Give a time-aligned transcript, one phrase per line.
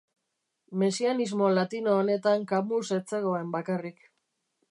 [0.83, 4.01] Mesianismo latino honetan Camus ez zegoen bakarrik.